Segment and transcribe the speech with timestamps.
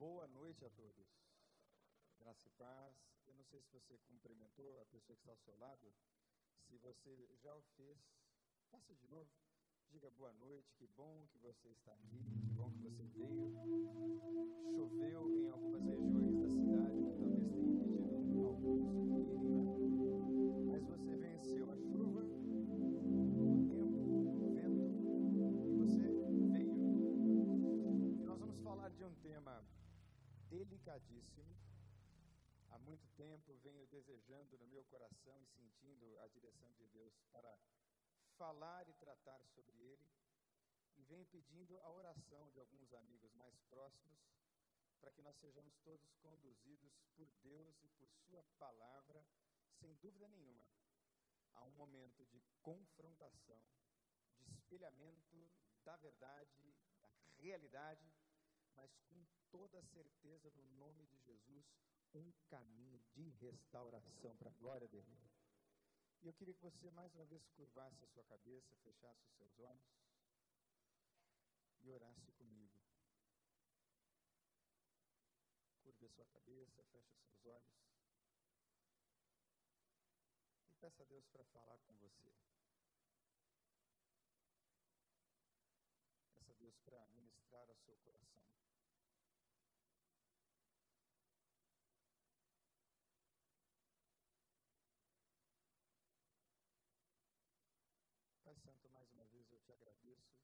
[0.00, 1.06] Boa noite a todos.
[2.18, 2.96] Graça e paz.
[3.26, 5.92] Eu não sei se você cumprimentou a pessoa que está ao seu lado.
[6.62, 7.98] Se você já o fez,
[8.70, 9.30] faça de novo.
[9.90, 13.52] Diga boa noite, que bom que você está aqui, que bom que você veio.
[14.74, 19.09] Choveu em algumas regiões da cidade, talvez tenha impedido alguns
[30.64, 31.56] delicadíssimo.
[32.68, 37.58] Há muito tempo venho desejando no meu coração e sentindo a direção de Deus para
[38.36, 40.06] falar e tratar sobre ele.
[40.96, 44.20] E venho pedindo a oração de alguns amigos mais próximos
[45.00, 49.24] para que nós sejamos todos conduzidos por Deus e por Sua palavra,
[49.80, 50.68] sem dúvida nenhuma,
[51.54, 53.62] a um momento de confrontação,
[54.42, 55.50] de espelhamento
[55.82, 58.12] da verdade, da realidade,
[58.80, 61.66] mas com toda certeza, no nome de Jesus,
[62.14, 65.18] um caminho de restauração para a glória dele.
[66.22, 69.58] E eu queria que você mais uma vez curvasse a sua cabeça, fechasse os seus
[69.60, 70.00] olhos
[71.80, 72.80] e orasse comigo.
[75.82, 77.76] Curve a sua cabeça, feche os seus olhos.
[80.68, 82.34] E peça a Deus para falar com você.
[86.32, 88.40] Peça a Deus para ministrar ao seu coração.
[98.50, 100.34] Pai Santo, mais uma vez eu te agradeço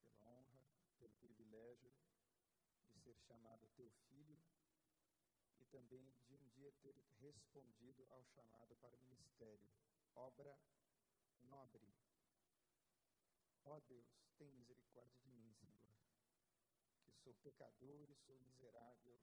[0.00, 0.58] pela honra,
[0.98, 1.92] pelo privilégio
[2.88, 4.40] de ser chamado teu filho
[5.58, 9.68] e também de um dia ter respondido ao chamado para o ministério,
[10.14, 10.58] obra
[11.42, 11.86] nobre.
[13.64, 15.94] Ó Deus, tem misericórdia de mim, Senhor,
[17.02, 19.20] que sou pecador e sou miserável,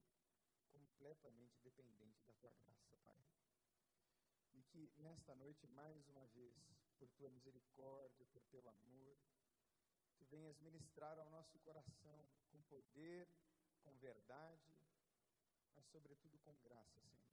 [0.70, 3.26] completamente dependente da tua graça, Pai.
[4.54, 6.56] E que nesta noite, mais uma vez,
[6.98, 9.18] por tua misericórdia, por teu amor,
[10.18, 13.28] tu venhas ministrar ao nosso coração com poder,
[13.84, 14.76] com verdade,
[15.76, 17.28] mas sobretudo com graça, Senhor.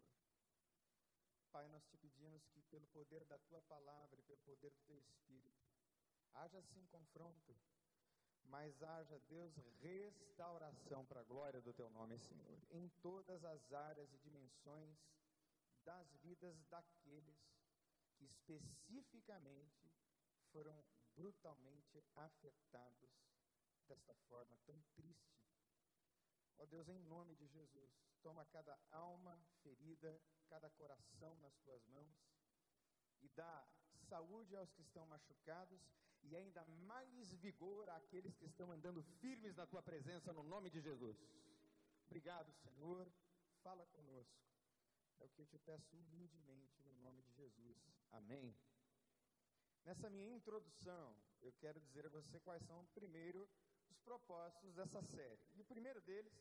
[1.51, 4.99] Pai, nós te pedimos que pelo poder da tua palavra e pelo poder do teu
[4.99, 5.65] Espírito,
[6.35, 7.57] haja sim confronto,
[8.45, 14.13] mas haja, Deus, restauração para a glória do teu nome, Senhor, em todas as áreas
[14.13, 14.99] e dimensões
[15.85, 17.37] das vidas daqueles
[18.17, 19.93] que especificamente
[20.53, 23.11] foram brutalmente afetados
[23.87, 25.35] desta forma tão triste.
[26.59, 27.93] Ó oh Deus, em nome de Jesus,
[28.23, 32.17] toma cada alma ferida, cada coração nas tuas mãos
[33.21, 33.67] e dá
[34.09, 35.81] saúde aos que estão machucados
[36.23, 40.81] e ainda mais vigor àqueles que estão andando firmes na tua presença, no nome de
[40.81, 41.17] Jesus.
[42.07, 43.11] Obrigado, Senhor.
[43.63, 44.43] Fala conosco.
[45.21, 47.94] É o que eu te peço humildemente no nome de Jesus.
[48.19, 48.57] Amém.
[49.85, 53.49] Nessa minha introdução, eu quero dizer a você quais são, primeiro,
[53.91, 55.45] os propósitos dessa série.
[55.55, 56.33] E o primeiro deles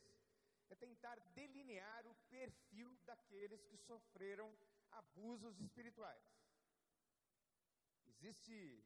[0.68, 4.56] é tentar delinear o perfil daqueles que sofreram
[4.92, 6.24] abusos espirituais.
[8.06, 8.84] Existe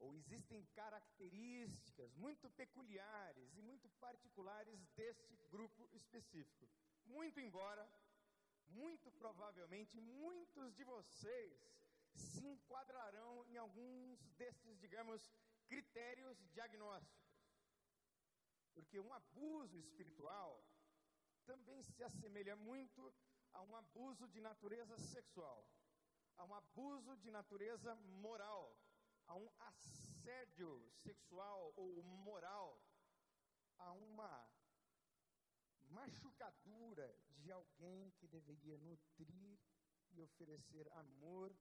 [0.00, 6.68] ou existem características muito peculiares e muito particulares deste grupo específico.
[7.04, 7.88] Muito embora
[8.72, 11.72] muito provavelmente muitos de vocês
[12.14, 15.30] se enquadrarão em alguns desses, digamos,
[15.66, 17.22] critérios diagnósticos.
[18.74, 20.64] Porque um abuso espiritual
[21.44, 23.12] também se assemelha muito
[23.52, 25.66] a um abuso de natureza sexual,
[26.36, 28.76] a um abuso de natureza moral,
[29.26, 32.80] a um assédio sexual ou moral,
[33.78, 34.51] a uma
[35.92, 37.08] machucadura
[37.38, 39.58] de alguém que deveria nutrir
[40.10, 41.54] e oferecer amor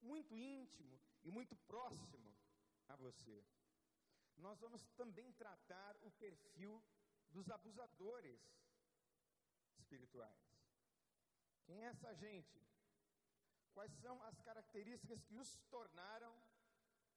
[0.00, 2.36] muito íntimo e muito próximo
[2.88, 3.44] a você.
[4.36, 6.82] Nós vamos também tratar o perfil
[7.30, 8.40] dos abusadores
[9.76, 10.38] espirituais.
[11.64, 12.64] Quem é essa gente?
[13.72, 16.40] Quais são as características que os tornaram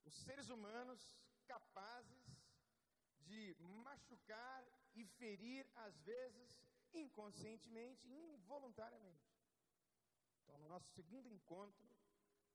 [0.04, 1.16] os seres humanos
[1.46, 2.31] capazes
[3.32, 3.56] de
[3.86, 6.60] machucar e ferir, às vezes,
[6.94, 9.32] inconscientemente involuntariamente.
[10.44, 11.90] Então, no nosso segundo encontro,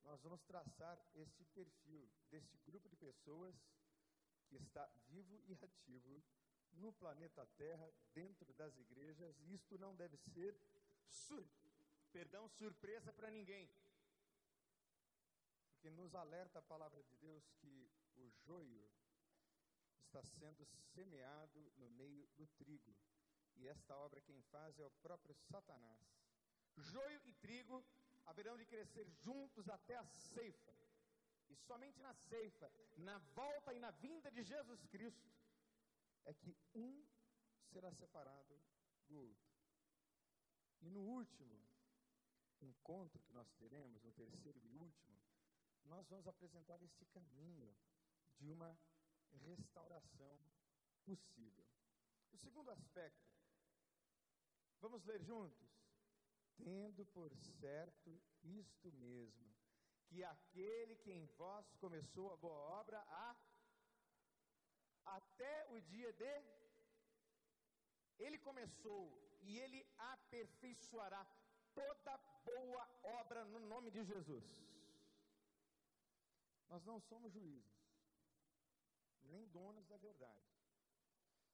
[0.04, 3.54] nós vamos traçar este perfil deste grupo de pessoas
[4.48, 6.22] que está vivo e ativo
[6.72, 10.54] no planeta Terra, dentro das igrejas, e isto não deve ser
[11.08, 11.44] sur
[12.12, 13.68] perdão, surpresa para ninguém.
[15.68, 18.90] Porque nos alerta a palavra de Deus que o joio
[20.06, 20.64] está sendo
[20.94, 22.94] semeado no meio do trigo.
[23.56, 26.06] E esta obra quem faz é o próprio Satanás.
[26.76, 27.84] Joio e trigo
[28.26, 30.74] haverão de crescer juntos até a ceifa.
[31.48, 35.30] E somente na ceifa, na volta e na vinda de Jesus Cristo,
[36.24, 37.06] é que um
[37.72, 38.60] será separado
[39.08, 39.56] do outro.
[40.80, 41.56] E no último
[42.60, 45.20] encontro que nós teremos, no terceiro e último,
[45.84, 47.74] nós vamos apresentar este caminho
[48.38, 48.76] de uma
[49.44, 50.38] restauração
[51.04, 51.64] possível.
[52.32, 53.26] O segundo aspecto,
[54.80, 55.66] vamos ler juntos?
[56.56, 59.54] Tendo por certo isto mesmo,
[60.06, 63.36] que aquele que em vós começou a boa obra, a,
[65.04, 66.44] até o dia de.
[68.18, 69.02] Ele começou
[69.42, 71.26] e ele aperfeiçoará
[71.74, 74.44] toda boa obra no nome de Jesus.
[76.68, 77.75] Nós não somos juízes,
[79.26, 80.46] nem donos da verdade,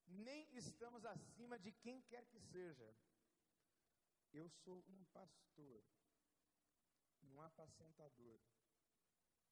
[0.05, 2.95] nem estamos acima de quem quer que seja.
[4.31, 5.83] Eu sou um pastor,
[7.21, 8.39] um apacentador,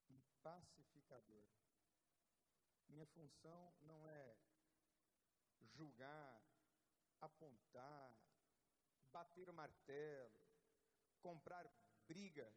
[0.09, 1.47] um pacificador.
[2.89, 4.38] Minha função não é
[5.62, 6.44] julgar,
[7.21, 8.17] apontar,
[9.12, 10.47] bater o martelo,
[11.21, 11.65] comprar
[12.07, 12.53] brigas,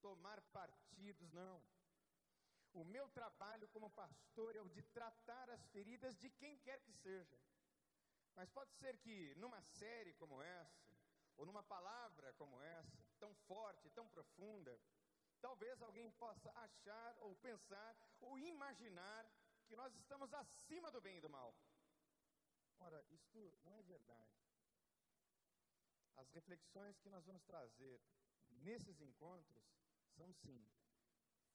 [0.00, 1.62] tomar partidos, não.
[2.74, 6.92] O meu trabalho como pastor é o de tratar as feridas de quem quer que
[6.92, 7.40] seja.
[8.34, 10.84] Mas pode ser que numa série como essa,
[11.36, 14.76] ou numa palavra como essa, tão forte, tão profunda,
[15.40, 19.24] talvez alguém possa achar, ou pensar, ou imaginar
[19.66, 21.54] que nós estamos acima do bem e do mal.
[22.80, 24.34] Ora, isto não é verdade.
[26.16, 28.02] As reflexões que nós vamos trazer
[28.50, 29.64] nesses encontros
[30.16, 30.66] são, sim,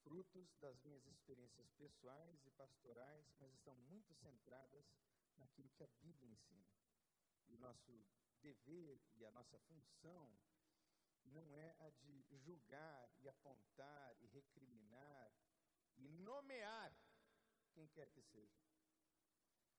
[0.04, 4.86] frutos das minhas experiências pessoais e pastorais, mas estão muito centradas
[5.38, 6.68] naquilo que a Bíblia ensina.
[7.48, 8.06] E o nosso
[8.42, 10.38] dever e a nossa função
[11.25, 15.31] não é a de julgar e apontar e recriminar
[15.98, 16.96] e nomear
[17.74, 18.60] quem quer que seja.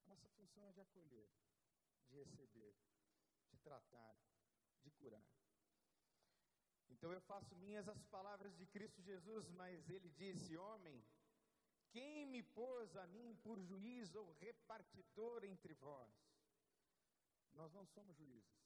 [0.06, 1.30] Nossa função é de acolher,
[2.08, 2.76] de receber,
[3.50, 4.16] de tratar,
[4.82, 5.39] de curar.
[6.90, 11.02] Então eu faço minhas as palavras de Cristo Jesus, mas ele disse: Homem,
[11.90, 16.12] quem me pôs a mim por juiz ou repartidor entre vós?
[17.52, 18.60] Nós não somos juízes.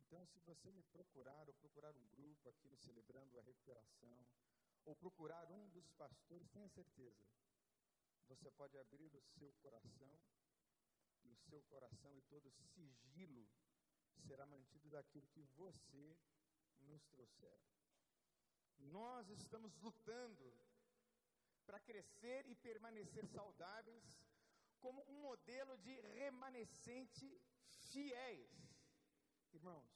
[0.00, 4.26] Então, se você me procurar, ou procurar um grupo aqui no Celebrando a Recuperação,
[4.84, 7.24] ou procurar um dos pastores, tenha certeza,
[8.28, 10.16] você pode abrir o seu coração,
[11.24, 13.48] e o seu coração e todo sigilo
[14.26, 16.16] será mantido daquilo que você
[16.82, 17.60] nos trouxer.
[18.78, 20.54] Nós estamos lutando
[21.64, 24.04] para crescer e permanecer saudáveis
[24.78, 27.40] como um modelo de remanescente
[27.90, 28.50] fiéis.
[29.52, 29.90] Irmãos,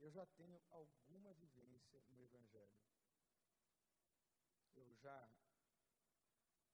[0.00, 2.80] eu já tenho alguma vivência no Evangelho.
[4.74, 5.30] Eu já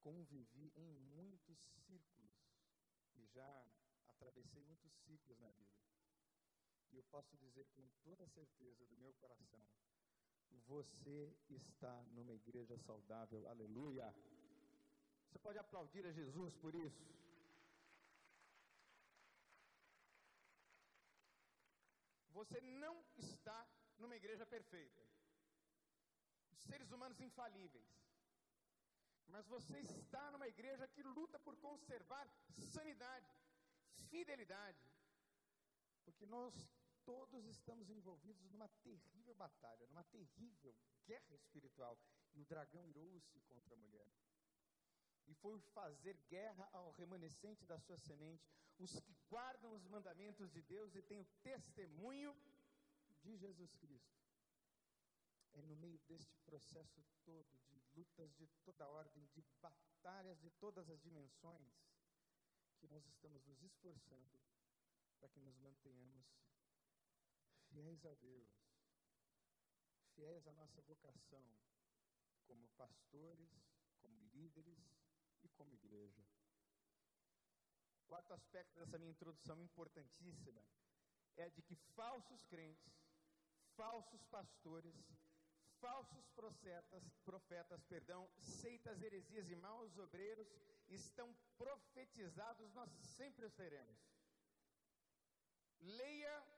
[0.00, 2.32] convivi em muitos círculos
[3.14, 3.66] e já
[4.08, 5.82] atravessei muitos ciclos na vida.
[6.92, 9.62] E eu posso dizer com toda certeza do meu coração:
[10.66, 14.14] você está numa igreja saudável, aleluia.
[15.26, 17.02] Você pode aplaudir a Jesus por isso.
[22.30, 23.58] Você não está
[23.98, 25.02] numa igreja perfeita.
[26.68, 27.90] Seres humanos infalíveis.
[29.28, 32.26] Mas você está numa igreja que luta por conservar
[32.74, 33.32] sanidade,
[34.10, 34.84] fidelidade.
[36.04, 36.54] Porque nós
[37.04, 40.74] todos estamos envolvidos numa terrível batalha, numa terrível
[41.06, 41.98] guerra espiritual.
[42.34, 44.08] E o dragão irou-se contra a mulher.
[45.26, 50.62] E foi fazer guerra ao remanescente da sua semente, os que guardam os mandamentos de
[50.62, 52.34] Deus e têm o testemunho
[53.20, 54.20] de Jesus Cristo.
[55.52, 60.88] É no meio deste processo todo de lutas de toda ordem, de batalhas de todas
[60.88, 61.72] as dimensões,
[62.78, 64.40] que nós estamos nos esforçando
[65.18, 66.26] para que nos mantenhamos
[67.72, 68.48] fiéis a Deus,
[70.14, 71.42] fiéis à nossa vocação,
[72.46, 73.50] como pastores,
[74.02, 74.78] como líderes
[75.42, 76.22] e como igreja.
[78.06, 80.62] Quarto aspecto dessa minha introdução importantíssima
[81.36, 82.92] é de que falsos crentes,
[83.74, 84.94] falsos pastores,
[85.80, 90.46] falsos profetas, profetas, perdão, seitas, heresias e maus obreiros
[90.88, 93.98] estão profetizados, nós sempre os teremos.
[95.80, 96.51] Leia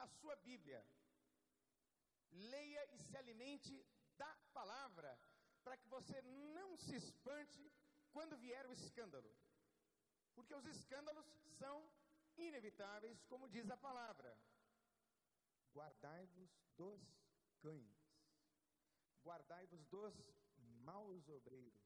[0.00, 0.84] a sua Bíblia.
[2.30, 3.84] Leia e se alimente
[4.16, 5.18] da palavra,
[5.64, 6.20] para que você
[6.56, 7.72] não se espante
[8.12, 9.32] quando vier o escândalo.
[10.34, 11.26] Porque os escândalos
[11.58, 11.90] são
[12.36, 14.36] inevitáveis, como diz a palavra.
[15.74, 17.02] Guardai-vos dos
[17.60, 17.98] cães,
[19.22, 20.14] guardai-vos dos
[20.82, 21.84] maus obreiros,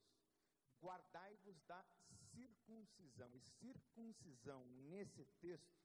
[0.81, 1.83] guardai-vos da
[2.31, 3.35] circuncisão.
[3.35, 5.84] E circuncisão, nesse texto,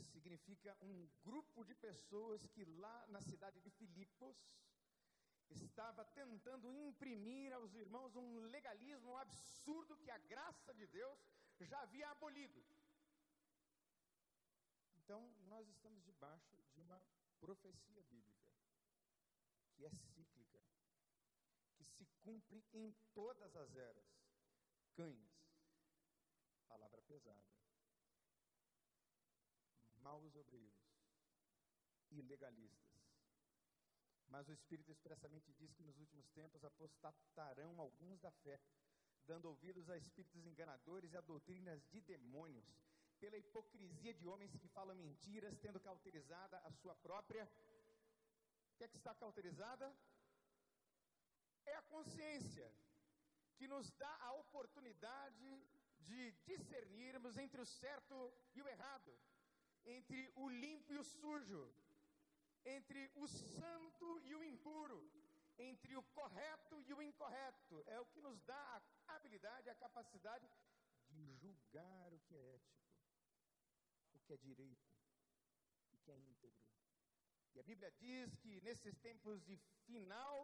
[0.00, 4.36] significa um grupo de pessoas que lá na cidade de Filipos
[5.50, 11.18] estava tentando imprimir aos irmãos um legalismo absurdo que a graça de Deus
[11.60, 12.64] já havia abolido.
[14.96, 17.00] Então, nós estamos debaixo de uma
[17.38, 18.48] profecia bíblica,
[19.74, 20.60] que é cíclica,
[21.74, 24.06] que se cumpre em todas as eras.
[24.94, 25.30] Cães,
[26.66, 27.51] palavra pesada.
[30.02, 30.82] Maus obreiros,
[32.10, 32.92] ilegalistas.
[34.28, 38.60] Mas o Espírito expressamente diz que nos últimos tempos apostatarão alguns da fé,
[39.26, 42.66] dando ouvidos a espíritos enganadores e a doutrinas de demônios,
[43.20, 47.44] pela hipocrisia de homens que falam mentiras, tendo cauterizada a sua própria.
[48.70, 49.94] O que é que está cauterizada?
[51.66, 52.68] É a consciência,
[53.56, 55.48] que nos dá a oportunidade
[56.00, 58.16] de discernirmos entre o certo
[58.54, 59.16] e o errado,
[59.84, 61.74] entre o limpo e o sujo,
[62.64, 65.00] entre o santo e o impuro,
[65.58, 67.82] entre o correto e o incorreto.
[67.86, 70.48] É o que nos dá a habilidade, a capacidade
[71.08, 72.82] de julgar o que é ético
[74.22, 74.90] que é direito
[75.92, 76.62] e que é íntegro.
[77.54, 80.34] E a Bíblia diz que nesses tempos de final,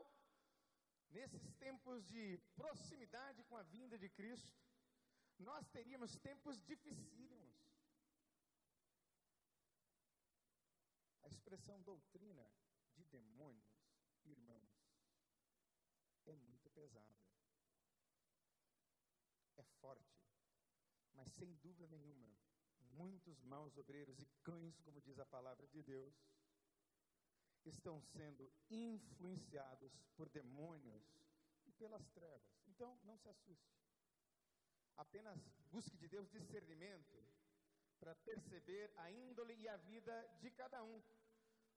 [1.09, 4.61] nesses tempos de proximidade com a vinda de Cristo,
[5.39, 7.38] nós teríamos tempos dificílimos.
[11.29, 12.51] A expressão doutrina
[12.95, 13.85] de demônios,
[14.25, 14.71] irmãos,
[16.25, 17.19] é muito pesada.
[19.59, 20.25] É forte,
[21.13, 22.35] mas sem dúvida nenhuma,
[22.93, 26.15] muitos maus obreiros e cães, como diz a palavra de Deus,
[27.63, 31.05] estão sendo influenciados por demônios
[31.67, 32.59] e pelas trevas.
[32.67, 33.77] Então, não se assuste.
[34.97, 37.28] Apenas busque de Deus discernimento
[38.01, 41.03] para perceber a índole e a vida de cada um.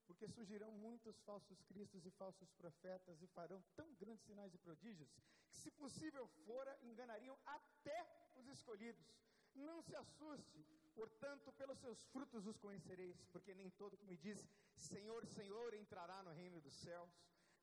[0.07, 5.11] Porque surgirão muitos falsos cristos e falsos profetas e farão tão grandes sinais e prodígios
[5.11, 7.99] que, se possível fora, enganariam até
[8.35, 9.05] os escolhidos.
[9.53, 14.45] Não se assuste, Portanto, pelos seus frutos os conhecereis, porque nem todo que me diz
[14.75, 17.09] Senhor, Senhor entrará no reino dos céus,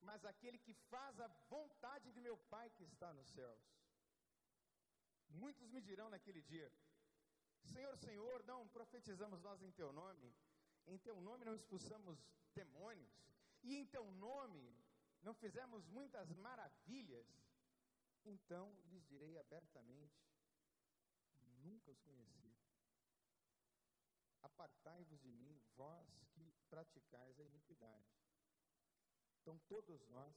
[0.00, 3.60] mas aquele que faz a vontade de meu Pai que está nos céus.
[5.28, 6.72] Muitos me dirão naquele dia:
[7.68, 10.34] Senhor, Senhor, não profetizamos nós em teu nome,
[10.86, 12.18] em teu nome não expulsamos
[12.54, 13.12] demônios,
[13.62, 14.74] e em teu nome
[15.22, 17.26] não fizemos muitas maravilhas.
[18.24, 20.20] Então lhes direi abertamente:
[21.62, 22.54] nunca os conheci.
[24.42, 28.18] Apartai-vos de mim, vós que praticais a iniquidade.
[29.40, 30.34] Então, todos nós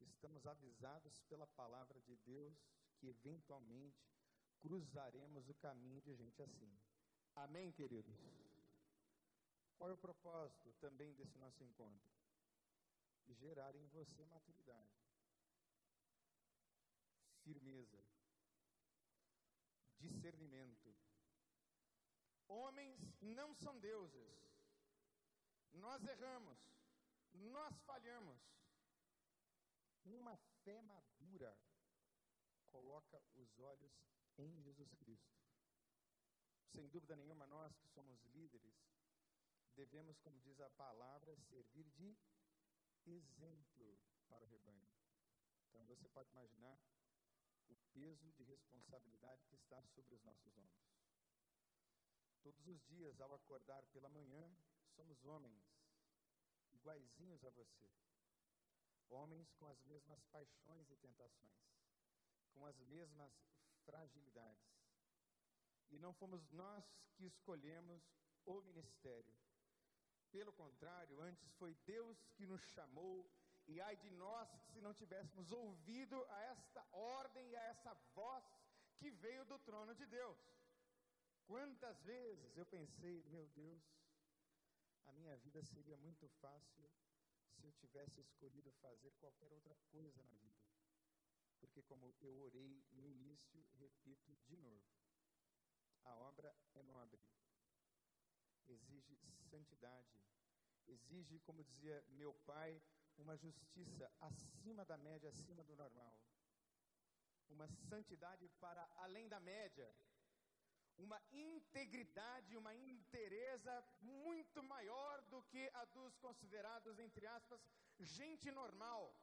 [0.00, 4.15] estamos avisados pela palavra de Deus que eventualmente
[4.60, 6.78] cruzaremos o caminho de gente assim.
[7.34, 8.16] Amém, queridos?
[9.76, 12.10] Qual é o propósito também desse nosso encontro?
[13.28, 14.94] Gerar em você maturidade,
[17.42, 18.02] firmeza,
[19.98, 20.96] discernimento,
[22.48, 24.24] Homens não são deuses.
[25.72, 26.58] Nós erramos,
[27.34, 28.40] nós falhamos.
[30.04, 31.58] Uma fé madura
[32.70, 33.92] coloca os olhos
[34.38, 35.36] em Jesus Cristo.
[36.72, 38.74] Sem dúvida nenhuma, nós que somos líderes,
[39.74, 42.16] devemos, como diz a palavra, servir de
[43.06, 44.90] exemplo para o rebanho.
[45.68, 46.78] Então você pode imaginar
[47.68, 50.86] o peso de responsabilidade que está sobre os nossos ombros.
[52.42, 54.56] Todos os dias, ao acordar pela manhã,
[54.94, 55.64] somos homens,
[56.72, 57.90] iguaizinhos a você.
[59.08, 61.56] Homens com as mesmas paixões e tentações,
[62.52, 63.32] com as mesmas
[63.86, 64.66] fragilidades.
[65.90, 68.02] E não fomos nós que escolhemos
[68.44, 69.34] o ministério.
[70.30, 73.30] Pelo contrário, antes foi Deus que nos chamou,
[73.66, 78.44] e ai de nós se não tivéssemos ouvido a esta ordem e a essa voz
[78.98, 80.38] que veio do trono de Deus.
[81.46, 83.82] Quantas vezes eu pensei, meu Deus,
[85.06, 86.90] a minha vida seria muito fácil
[87.54, 90.65] se eu tivesse escolhido fazer qualquer outra coisa na vida.
[91.66, 94.84] Porque, como eu orei no início, repito de novo:
[96.04, 97.20] a obra é nobre,
[98.68, 99.16] exige
[99.50, 100.22] santidade,
[100.86, 102.82] exige, como dizia meu pai,
[103.18, 106.18] uma justiça acima da média, acima do normal,
[107.48, 109.94] uma santidade para além da média
[110.98, 117.60] uma integridade, uma inteireza muito maior do que a dos considerados, entre aspas,
[118.00, 119.14] gente normal.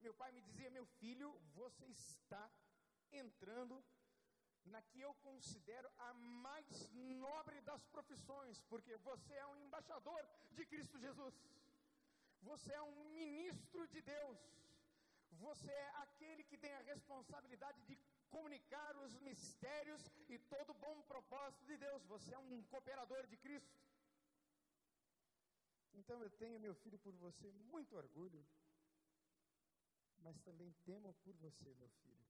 [0.00, 2.50] Meu pai me dizia: Meu filho, você está
[3.12, 3.82] entrando
[4.64, 10.66] na que eu considero a mais nobre das profissões, porque você é um embaixador de
[10.66, 11.34] Cristo Jesus,
[12.42, 14.38] você é um ministro de Deus,
[15.32, 21.02] você é aquele que tem a responsabilidade de comunicar os mistérios e todo o bom
[21.02, 22.02] propósito de Deus.
[22.04, 23.74] Você é um cooperador de Cristo.
[25.94, 28.44] Então eu tenho, meu filho, por você muito orgulho,
[30.18, 32.26] mas também temo por você, meu filho,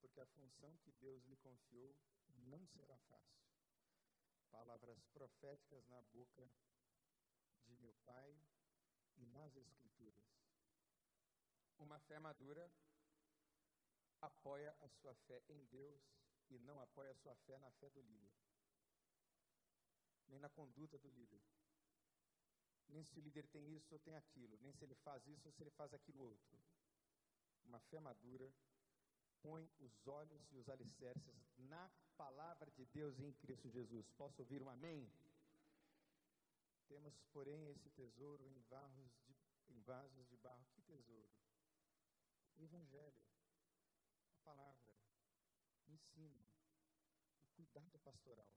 [0.00, 1.96] porque a função que Deus lhe confiou
[2.28, 3.40] não será fácil.
[4.50, 6.50] Palavras proféticas na boca
[7.66, 8.36] de meu pai
[9.16, 10.24] e nas Escrituras.
[11.78, 12.70] Uma fé madura
[14.20, 16.02] apoia a sua fé em Deus
[16.50, 18.32] e não apoia a sua fé na fé do líder,
[20.28, 21.40] nem na conduta do líder,
[22.90, 25.52] nem se o líder tem isso ou tem aquilo, nem se ele faz isso ou
[25.52, 26.58] se ele faz aquilo outro.
[27.64, 28.52] Uma fé madura
[29.42, 34.10] põe os olhos e os alicerces na palavra de Deus em Cristo Jesus.
[34.10, 35.10] Posso ouvir um amém?
[36.88, 39.36] Temos, porém, esse tesouro em vasos de,
[39.68, 40.66] em vasos de barro.
[40.74, 41.30] Que tesouro?
[42.56, 43.22] O Evangelho
[44.50, 44.92] palavra,
[45.86, 46.44] ensino,
[47.44, 48.50] o cuidado pastoral.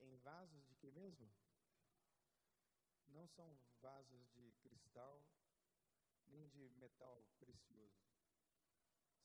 [0.00, 1.30] Em vasos de que mesmo?
[3.12, 5.22] Não são vasos de cristal,
[6.26, 8.02] nem de metal precioso.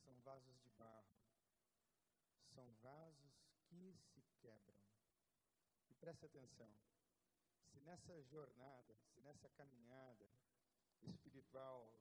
[0.03, 1.17] São vasos de barro.
[2.53, 3.34] São vasos
[3.65, 4.84] que se quebram.
[5.89, 6.72] E preste atenção:
[7.72, 10.29] se nessa jornada, se nessa caminhada
[11.03, 11.98] espiritual,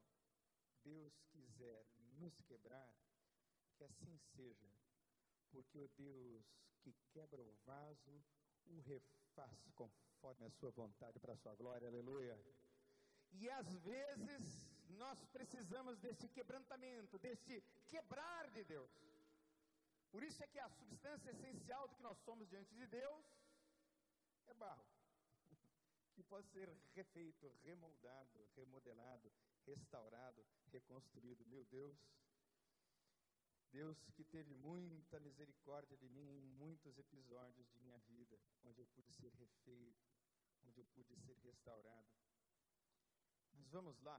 [0.83, 1.87] Deus quiser
[2.19, 2.95] nos quebrar,
[3.77, 4.73] que assim seja,
[5.51, 6.45] porque o Deus
[6.81, 8.25] que quebra o vaso
[8.67, 9.26] o refaz
[9.75, 12.39] conforme a sua vontade para a sua glória, aleluia.
[13.33, 18.91] E às vezes nós precisamos desse quebrantamento, desse quebrar de Deus.
[20.11, 23.25] Por isso é que a substância essencial do que nós somos diante de Deus
[24.47, 24.87] é barro,
[26.15, 29.33] que pode ser refeito, remoldado, remodelado,
[29.67, 31.45] restaurado, reconstruído.
[31.47, 31.97] Meu Deus,
[33.77, 38.87] Deus que teve muita misericórdia de mim em muitos episódios de minha vida, onde eu
[38.87, 40.09] pude ser refeito,
[40.63, 42.09] onde eu pude ser restaurado.
[43.53, 44.19] Mas vamos lá.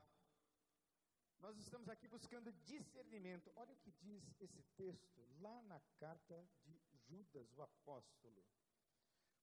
[1.39, 3.51] Nós estamos aqui buscando discernimento.
[3.55, 8.45] Olha o que diz esse texto lá na carta de Judas, o apóstolo.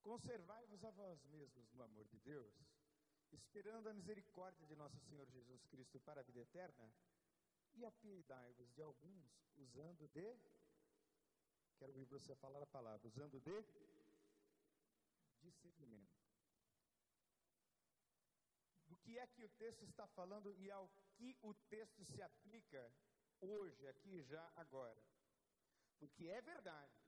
[0.00, 2.54] Conservai-vos a vós mesmos no amor de Deus,
[3.32, 6.88] esperando a misericórdia de nosso Senhor Jesus Cristo para a vida eterna,
[7.74, 10.38] e apiedai-vos de alguns, usando de.
[11.78, 13.64] Quero ouvir você falar a palavra, usando de
[15.42, 16.14] discernimento.
[18.86, 22.92] Do que é que o texto está falando e ao que o texto se aplica
[23.40, 25.02] hoje, aqui, já, agora.
[25.98, 27.04] Porque é verdade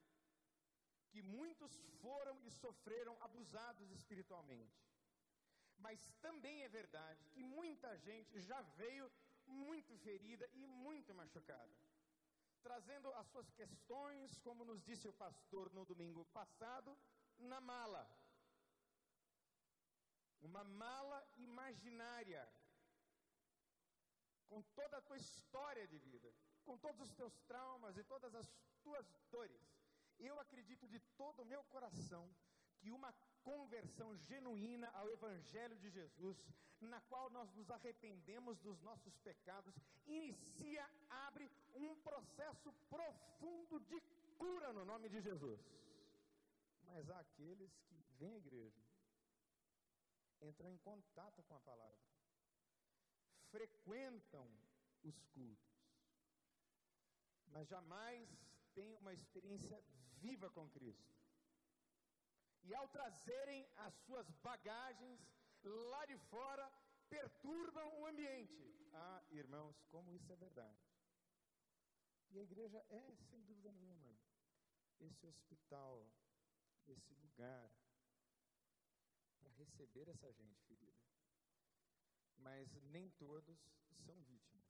[1.11, 4.85] que muitos foram e sofreram abusados espiritualmente.
[5.79, 9.11] Mas também é verdade que muita gente já veio
[9.47, 11.77] muito ferida e muito machucada,
[12.63, 16.97] trazendo as suas questões, como nos disse o pastor no domingo passado,
[17.39, 18.09] na mala.
[20.41, 22.49] Uma mala imaginária,
[24.49, 26.33] com toda a tua história de vida,
[26.65, 28.49] com todos os teus traumas e todas as
[28.83, 29.63] tuas dores.
[30.19, 32.35] Eu acredito de todo o meu coração
[32.87, 36.37] que uma conversão genuína ao Evangelho de Jesus,
[36.81, 39.75] na qual nós nos arrependemos dos nossos pecados,
[40.07, 44.01] inicia, abre um processo profundo de
[44.39, 45.61] cura no nome de Jesus.
[46.85, 48.81] Mas há aqueles que vêm à igreja,
[50.41, 52.07] entram em contato com a palavra,
[53.51, 54.49] frequentam
[55.03, 55.75] os cultos,
[57.49, 58.29] mas jamais
[58.75, 59.83] têm uma experiência
[60.21, 61.16] viva com Cristo
[62.67, 65.21] e ao trazerem as suas bagagens
[65.91, 66.71] lá de fora,
[67.09, 68.77] perturbam o ambiente.
[68.93, 70.79] Ah, irmãos, como isso é verdade.
[72.31, 74.19] E a igreja é, sem dúvida nenhuma,
[75.01, 76.07] esse hospital,
[76.87, 77.71] esse lugar
[79.39, 81.07] para receber essa gente ferida.
[82.37, 83.59] Mas nem todos
[84.05, 84.67] são vítimas.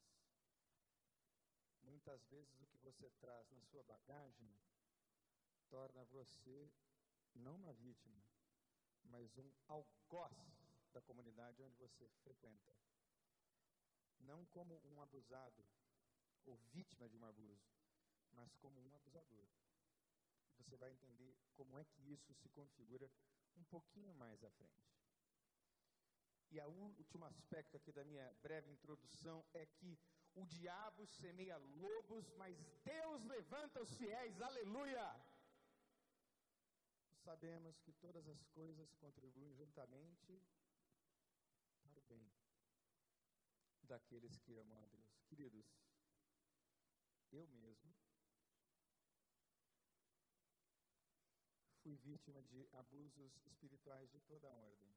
[1.82, 4.54] Muitas vezes o que você traz na sua bagagem
[5.68, 6.70] torna você
[7.36, 8.22] não uma vítima,
[9.04, 10.32] mas um algoz
[10.92, 12.74] da comunidade onde você frequenta.
[14.20, 15.64] Não como um abusado
[16.44, 17.70] ou vítima de um abuso,
[18.32, 19.48] mas como um abusador.
[20.56, 23.10] você vai entender como é que isso se configura
[23.56, 24.96] um pouquinho mais à frente.
[26.50, 29.98] E o último aspecto aqui da minha breve introdução é que
[30.34, 35.35] o diabo semeia lobos, mas Deus levanta os fiéis, aleluia!
[37.26, 40.40] Sabemos que todas as coisas contribuem juntamente
[41.82, 42.32] para o bem
[43.82, 45.18] daqueles que amam a Deus.
[45.26, 45.66] Queridos,
[47.32, 47.92] eu mesmo
[51.82, 54.94] fui vítima de abusos espirituais de toda ordem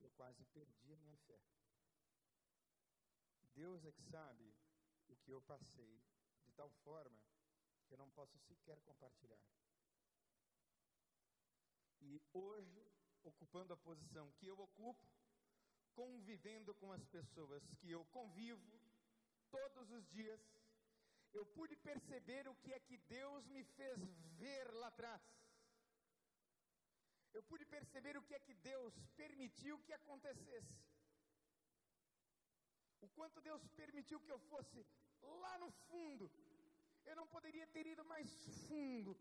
[0.00, 1.38] eu quase perdi a minha fé.
[3.52, 4.56] Deus é que sabe
[5.06, 6.02] o que eu passei,
[6.44, 7.22] de tal forma
[7.86, 9.44] que eu não posso sequer compartilhar.
[12.00, 12.86] E hoje,
[13.22, 15.06] ocupando a posição que eu ocupo,
[15.94, 18.80] convivendo com as pessoas que eu convivo
[19.50, 20.40] todos os dias,
[21.32, 23.98] eu pude perceber o que é que Deus me fez
[24.38, 25.20] ver lá atrás
[27.38, 30.76] eu pude perceber o que é que Deus permitiu que acontecesse.
[33.00, 34.84] O quanto Deus permitiu que eu fosse
[35.42, 36.30] lá no fundo.
[37.06, 38.28] Eu não poderia ter ido mais
[38.66, 39.16] fundo.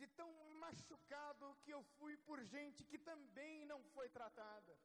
[0.00, 0.30] De tão
[0.64, 4.76] machucado que eu fui por gente que também não foi tratada,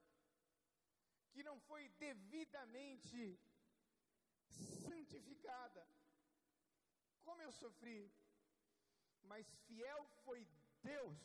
[1.32, 3.40] que não foi devidamente
[4.88, 5.86] santificada.
[7.26, 8.12] Como eu sofri,
[9.24, 10.48] mas fiel foi
[10.82, 11.20] Deus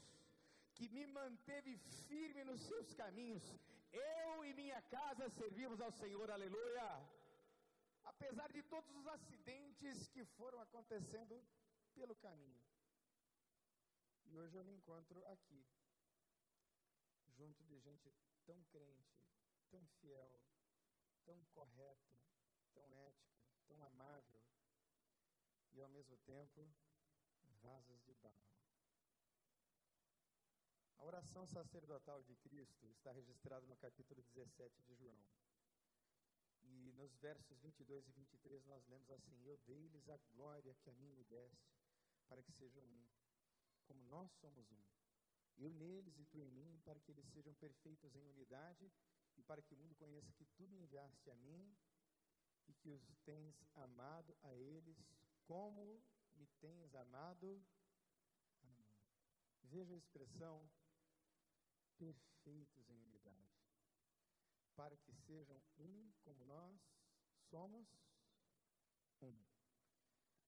[0.74, 1.76] que me manteve
[2.08, 3.44] firme nos seus caminhos.
[3.92, 6.88] Eu e minha casa servimos ao Senhor, aleluia.
[8.04, 11.42] Apesar de todos os acidentes que foram acontecendo
[11.94, 12.65] pelo caminho.
[14.28, 15.64] E hoje eu me encontro aqui,
[17.28, 18.12] junto de gente
[18.44, 19.22] tão crente,
[19.70, 20.40] tão fiel,
[21.24, 22.18] tão correta,
[22.74, 24.42] tão ética, tão amável,
[25.72, 26.68] e ao mesmo tempo
[27.62, 28.56] vasos de barro.
[30.98, 35.22] A oração sacerdotal de Cristo está registrada no capítulo 17 de João.
[36.62, 40.94] E nos versos 22 e 23 nós lemos assim: Eu dei-lhes a glória que a
[40.94, 41.70] mim me deste,
[42.28, 43.06] para que sejam um,
[43.86, 44.84] como nós somos um.
[45.56, 48.92] Eu neles e tu em mim, para que eles sejam perfeitos em unidade
[49.36, 51.74] e para que o mundo conheça que tu me enviaste a mim
[52.68, 54.98] e que os tens amado a eles
[55.46, 56.02] como
[56.34, 57.64] me tens amado
[58.62, 58.86] a mim.
[59.62, 60.68] Veja a expressão
[61.96, 63.56] perfeitos em unidade,
[64.74, 66.78] para que sejam um como nós
[67.50, 67.88] somos
[69.22, 69.34] um.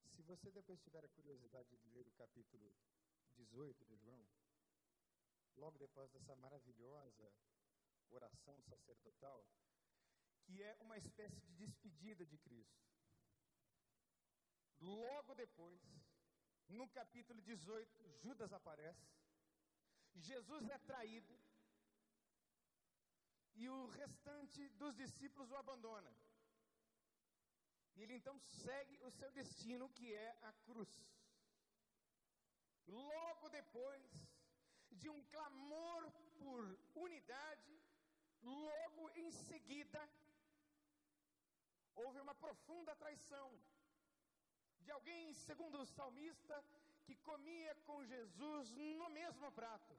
[0.05, 2.75] Se você depois tiver a curiosidade de ler o capítulo
[3.43, 4.27] 18 de João,
[5.57, 7.33] logo depois dessa maravilhosa
[8.11, 9.47] oração sacerdotal,
[10.45, 12.83] que é uma espécie de despedida de Cristo.
[14.81, 15.81] Logo depois,
[16.69, 19.07] no capítulo 18, Judas aparece
[20.15, 21.35] Jesus é traído
[23.55, 26.13] e o restante dos discípulos o abandona.
[27.95, 30.89] E ele então segue o seu destino, que é a cruz.
[32.89, 34.03] Logo depois
[34.91, 37.81] de um clamor por unidade,
[38.43, 40.01] logo em seguida,
[41.95, 43.49] houve uma profunda traição
[44.81, 46.65] de alguém, segundo o salmista,
[47.05, 49.95] que comia com Jesus no mesmo prato.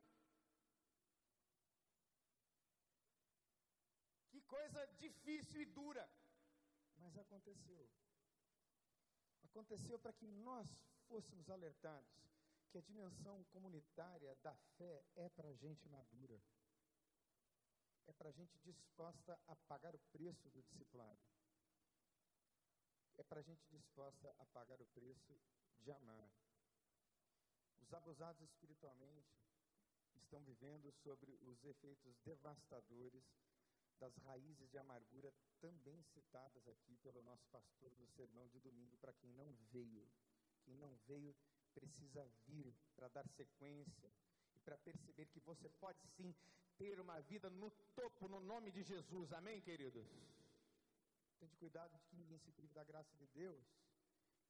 [4.31, 6.09] Que coisa difícil e dura,
[6.97, 7.87] mas aconteceu.
[9.43, 10.67] Aconteceu para que nós
[11.07, 12.19] fôssemos alertados
[12.69, 16.39] que a dimensão comunitária da fé é para gente madura.
[18.05, 21.19] É para gente disposta a pagar o preço do discipulado.
[23.17, 25.39] É para gente disposta a pagar o preço
[25.79, 26.31] de amar.
[27.81, 29.35] Os abusados espiritualmente
[30.15, 33.23] estão vivendo sobre os efeitos devastadores
[33.99, 39.13] das raízes de amargura também citadas aqui pelo nosso pastor no sermão de domingo para
[39.13, 40.07] quem não veio.
[40.63, 41.35] Quem não veio
[41.79, 44.11] precisa vir para dar sequência
[44.55, 46.35] e para perceber que você pode sim
[46.77, 49.31] ter uma vida no topo no nome de Jesus.
[49.33, 50.07] Amém, queridos?
[51.39, 53.65] Tente cuidado de que ninguém se prive da graça de Deus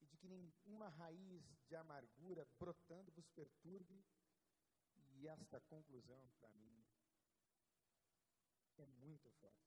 [0.01, 4.03] e de que nenhuma raiz de amargura brotando vos perturbe.
[5.15, 6.83] E esta conclusão, para mim,
[8.77, 9.59] é muito forte.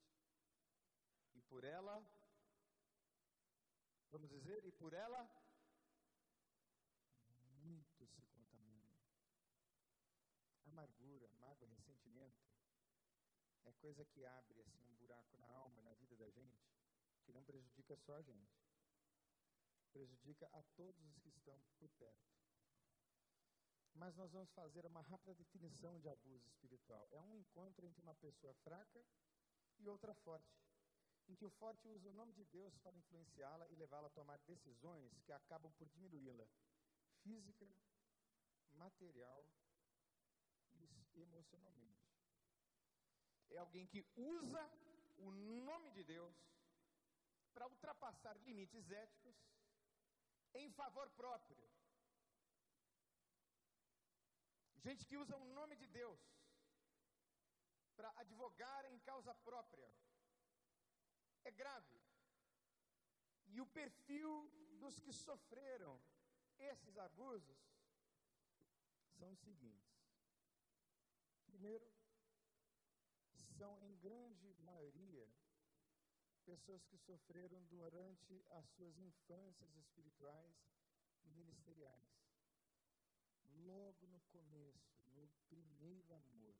[1.35, 2.03] E por ela,
[4.11, 5.29] vamos dizer, e por ela,
[8.21, 8.93] se contamina.
[10.67, 12.43] Amargura, mágoa, ressentimento
[13.65, 16.67] é coisa que abre assim um buraco na alma, na vida da gente,
[17.25, 18.63] que não prejudica só a gente
[19.93, 22.33] prejudica a todos os que estão por perto.
[23.95, 27.07] Mas nós vamos fazer uma rápida definição de abuso espiritual.
[27.13, 29.05] É um encontro entre uma pessoa fraca
[29.79, 30.57] e outra forte,
[31.29, 34.39] em que o forte usa o nome de Deus para influenciá-la e levá-la a tomar
[34.41, 36.47] decisões que acabam por diminuí-la
[37.23, 37.69] física,
[38.73, 39.47] material
[41.15, 42.11] e emocionalmente.
[43.51, 44.63] É alguém que usa
[45.19, 46.35] o nome de Deus
[47.53, 49.37] para ultrapassar limites éticos
[50.55, 51.71] em favor próprio.
[54.77, 56.21] Gente que usa o nome de Deus
[57.95, 59.91] para advogar em causa própria.
[61.45, 62.01] É grave.
[63.47, 66.01] E o perfil dos que sofreram
[66.59, 67.61] esses abusos
[69.23, 69.95] são os seguintes.
[71.47, 71.89] Primeiro,
[73.57, 75.33] são em grande maioria
[76.45, 80.57] pessoas que sofreram durante as suas infâncias espirituais
[81.23, 82.11] e ministeriais.
[83.45, 86.57] Logo no começo, no primeiro amor.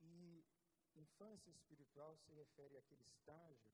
[0.00, 0.44] E
[0.96, 3.70] infância espiritual se refere àquele estágio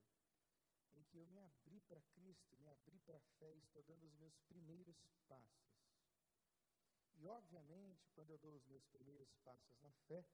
[0.97, 4.15] em que eu me abri para Cristo, me abri para a fé estou dando os
[4.17, 5.76] meus primeiros passos.
[7.17, 10.25] E, obviamente, quando eu dou os meus primeiros passos na fé,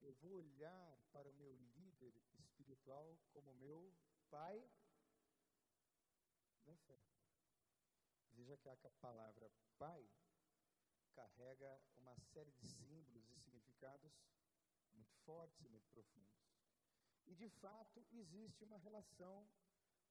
[0.00, 3.94] eu vou olhar para o meu líder espiritual como meu
[4.30, 4.70] pai
[6.64, 7.00] na fé.
[8.32, 10.08] Veja que a palavra pai
[11.14, 14.12] carrega uma série de símbolos e significados
[14.92, 16.44] muito fortes e muito profundos.
[17.26, 19.48] E de fato existe uma relação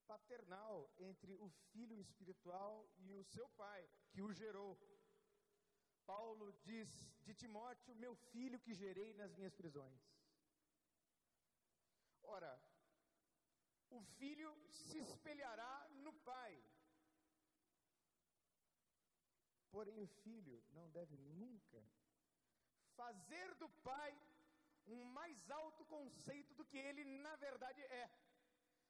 [0.07, 4.77] paternal entre o filho espiritual e o seu pai, que o gerou.
[6.05, 6.89] Paulo diz
[7.25, 10.01] de Timóteo, meu filho que gerei nas minhas prisões.
[12.23, 12.53] Ora,
[13.89, 16.53] o filho se espelhará no pai.
[19.71, 21.83] Porém, o filho não deve nunca
[22.95, 24.11] fazer do pai
[24.85, 28.09] um mais alto conceito do que ele na verdade é.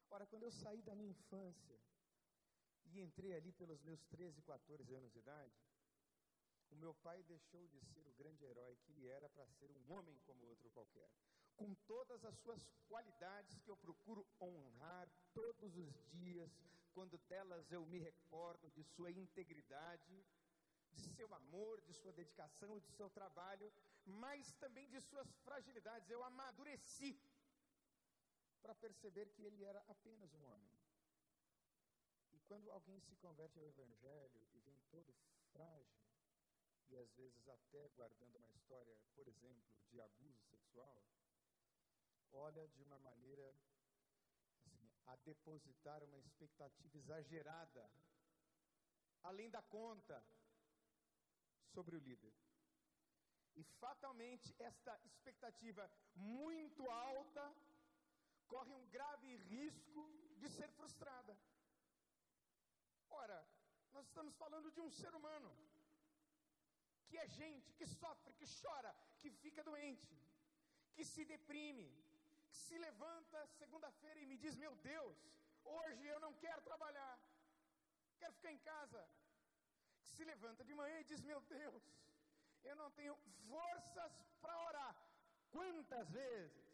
[0.09, 1.79] Ora, quando eu saí da minha infância
[2.85, 5.55] e entrei ali pelos meus 13, 14 anos de idade,
[6.73, 9.91] o meu pai deixou de ser o grande herói que ele era para ser um
[9.93, 11.09] homem como outro qualquer.
[11.55, 16.51] Com todas as suas qualidades que eu procuro honrar todos os dias,
[16.93, 20.25] quando delas eu me recordo de sua integridade,
[20.91, 23.71] de seu amor, de sua dedicação, de seu trabalho,
[24.05, 26.09] mas também de suas fragilidades.
[26.09, 27.19] Eu amadureci
[28.61, 30.73] para perceber que ele era apenas um homem.
[32.31, 35.13] E quando alguém se converte ao Evangelho e vem todo
[35.51, 36.02] frágil,
[36.93, 41.03] e às vezes até guardando uma história, por exemplo, de abuso sexual,
[42.31, 43.55] olha de uma maneira
[44.65, 47.89] assim, a depositar uma expectativa exagerada,
[49.23, 50.23] além da conta,
[51.73, 52.33] sobre o líder.
[53.55, 57.55] E fatalmente esta expectativa muito alta
[58.47, 60.01] corre um grave risco
[60.37, 61.35] de ser frustrada.
[63.09, 63.47] Ora,
[63.91, 65.51] nós estamos falando de um ser humano
[67.13, 70.13] que é gente, que sofre, que chora, que fica doente,
[70.95, 71.87] que se deprime,
[72.49, 75.17] que se levanta segunda-feira e me diz: Meu Deus,
[75.75, 77.15] hoje eu não quero trabalhar,
[78.21, 79.01] quero ficar em casa.
[80.01, 81.83] Que se levanta de manhã e diz: Meu Deus,
[82.69, 83.15] eu não tenho
[83.51, 84.95] forças para orar.
[85.51, 86.67] Quantas vezes,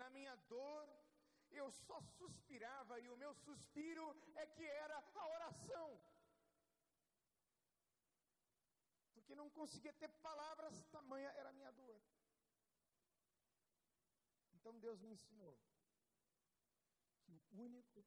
[0.00, 0.88] na minha dor,
[1.52, 5.88] eu só suspirava e o meu suspiro é que era a oração.
[9.32, 12.02] Porque não conseguia ter palavras, tamanha era a minha dor.
[14.52, 15.58] Então Deus me ensinou
[17.22, 18.04] que o único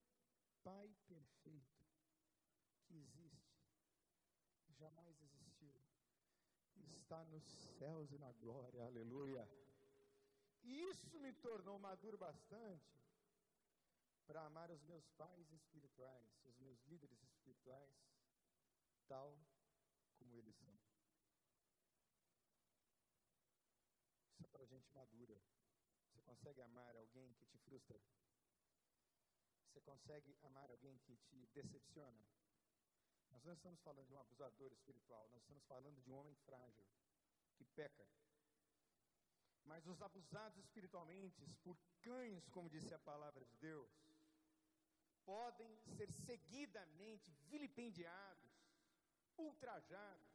[0.64, 1.84] Pai perfeito
[2.86, 3.56] que existe,
[4.70, 5.80] jamais existiu,
[6.98, 7.44] está nos
[7.78, 9.48] céus e na glória, aleluia.
[10.64, 13.00] E isso me tornou maduro bastante
[14.26, 17.96] para amar os meus pais espirituais, os meus líderes espirituais,
[19.08, 19.40] tal
[20.18, 20.76] como eles são.
[24.56, 25.38] para gente madura.
[26.08, 28.00] Você consegue amar alguém que te frustra?
[29.68, 32.26] Você consegue amar alguém que te decepciona?
[33.32, 36.86] Nós não estamos falando de um abusador espiritual, nós estamos falando de um homem frágil,
[37.56, 38.08] que peca.
[39.66, 43.92] Mas os abusados espiritualmente por cães, como disse a palavra de Deus,
[45.26, 48.54] podem ser seguidamente vilipendiados,
[49.38, 50.35] ultrajados,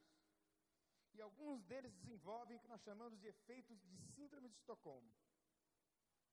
[1.15, 5.13] e alguns deles desenvolvem o que nós chamamos de efeitos de síndrome de Estocolmo.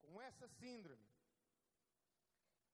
[0.01, 1.07] Com essa síndrome,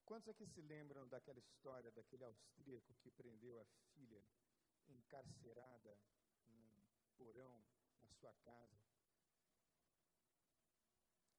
[0.04, 3.64] Quantos aqui se lembram daquela história daquele austríaco que prendeu a
[3.94, 4.22] filha
[4.86, 5.98] encarcerada
[6.46, 6.82] num
[7.16, 7.64] porão
[8.02, 8.78] na sua casa?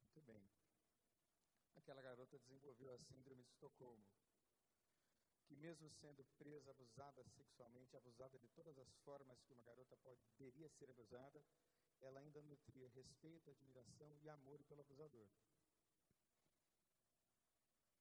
[0.02, 0.50] Muito bem.
[1.76, 4.04] Aquela garota desenvolveu a síndrome de Estocolmo,
[5.48, 10.70] que mesmo sendo presa, abusada sexualmente, abusada de todas as formas que uma garota poderia
[10.70, 11.44] ser abusada,
[12.02, 15.28] ela ainda nutria respeito, admiração e amor pelo abusador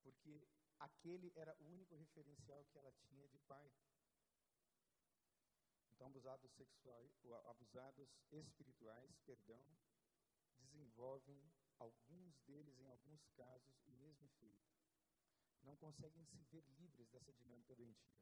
[0.05, 0.47] porque
[0.79, 3.73] aquele era o único referencial que ela tinha de pai.
[5.95, 7.11] Então, abusados sexuais,
[7.47, 9.65] abusados espirituais, perdão,
[10.59, 14.84] desenvolvem alguns deles, em alguns casos, o mesmo efeito.
[15.65, 18.15] Não conseguem se ver livres dessa dinâmica doentia.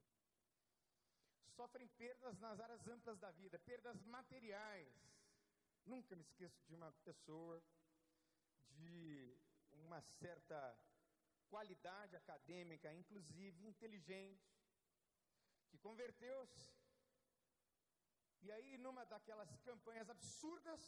[1.57, 4.93] Sofrem perdas nas áreas amplas da vida, perdas materiais.
[5.85, 7.63] Nunca me esqueço de uma pessoa
[8.71, 9.37] de
[9.73, 10.79] uma certa
[11.51, 14.51] qualidade acadêmica, inclusive inteligente,
[15.69, 16.73] que converteu-se.
[18.41, 20.81] E aí, numa daquelas campanhas absurdas,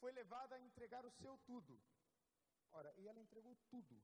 [0.00, 1.80] foi levada a entregar o seu tudo.
[2.72, 4.02] Ora, e ela entregou tudo.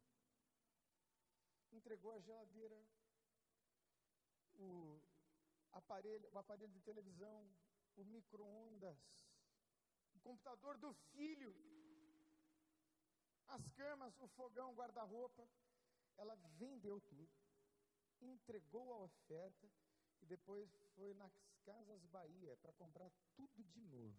[1.77, 2.79] Entregou a geladeira,
[4.55, 5.01] o
[5.73, 7.39] aparelho, o aparelho de televisão,
[7.97, 8.99] o micro-ondas,
[10.15, 11.55] o computador do filho,
[13.49, 15.47] as camas, o fogão, o guarda-roupa
[16.17, 17.29] ela vendeu tudo,
[18.21, 19.71] entregou a oferta
[20.21, 21.33] e depois foi nas
[21.65, 24.17] Casas Bahia para comprar tudo de novo.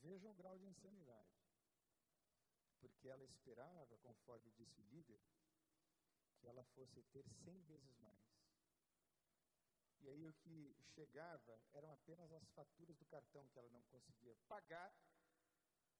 [0.00, 1.28] Vejam o grau de insanidade.
[2.80, 5.20] Porque ela esperava, conforme disse o líder,
[6.40, 8.18] que ela fosse ter cem vezes mais.
[10.00, 14.34] E aí o que chegava eram apenas as faturas do cartão que ela não conseguia
[14.48, 14.92] pagar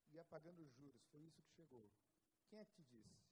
[0.08, 1.04] e ia pagando juros.
[1.10, 1.90] Foi isso que chegou.
[2.48, 3.30] Quem é que te disse?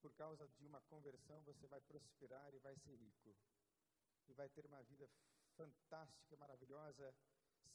[0.00, 3.36] por causa de uma conversão você vai prosperar e vai ser rico.
[4.28, 5.08] E vai ter uma vida
[5.56, 7.14] fantástica, maravilhosa,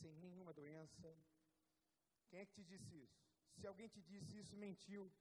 [0.01, 1.17] sem nenhuma doença.
[2.29, 3.21] Quem é que te disse isso?
[3.59, 5.11] Se alguém te disse isso, mentiu.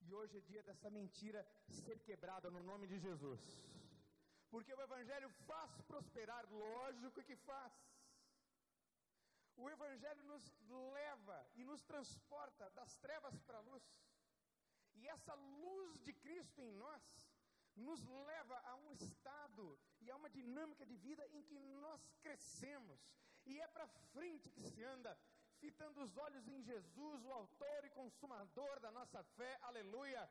[0.00, 3.40] E hoje é dia dessa mentira ser quebrada no nome de Jesus.
[4.50, 7.72] Porque o Evangelho faz prosperar, lógico que faz.
[9.56, 10.44] O Evangelho nos
[10.92, 13.82] leva e nos transporta das trevas para a luz.
[14.94, 17.02] E essa luz de Cristo em nós
[17.76, 23.00] nos leva a um estado e a uma dinâmica de vida em que nós crescemos.
[23.46, 25.18] E é para frente que se anda,
[25.60, 29.58] fitando os olhos em Jesus, o autor e consumador da nossa fé.
[29.62, 30.28] Aleluia!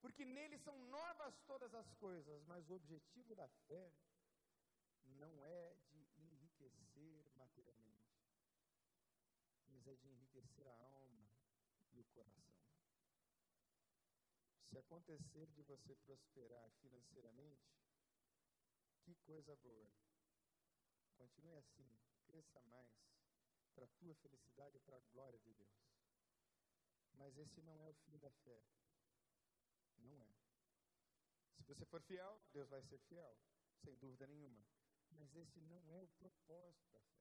[0.00, 3.92] Porque nele são novas todas as coisas, mas o objetivo da fé
[5.04, 8.16] não é de enriquecer materialmente,
[9.68, 11.30] mas é de enriquecer a alma
[11.92, 12.50] e o coração.
[14.70, 17.76] Se acontecer de você prosperar financeiramente,
[19.02, 19.90] que coisa boa.
[21.16, 22.88] Continue assim, cresça mais,
[23.70, 25.90] para a tua felicidade e para a glória de Deus.
[27.14, 28.62] Mas esse não é o fim da fé.
[29.98, 30.34] Não é.
[31.56, 33.36] Se você for fiel, Deus vai ser fiel,
[33.84, 34.64] sem dúvida nenhuma.
[35.10, 37.20] Mas esse não é o propósito da fé.